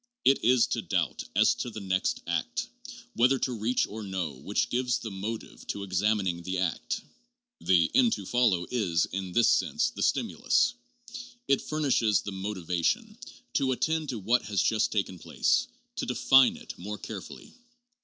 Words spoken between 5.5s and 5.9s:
to